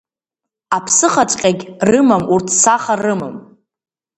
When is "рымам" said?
1.89-2.23, 3.03-3.35